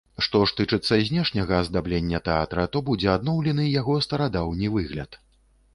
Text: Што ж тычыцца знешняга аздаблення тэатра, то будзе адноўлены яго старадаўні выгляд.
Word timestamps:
Што 0.27 0.39
ж 0.51 0.55
тычыцца 0.59 0.97
знешняга 1.09 1.59
аздаблення 1.65 2.23
тэатра, 2.31 2.67
то 2.77 2.85
будзе 2.89 3.13
адноўлены 3.19 3.69
яго 3.79 4.01
старадаўні 4.09 4.67
выгляд. 4.81 5.25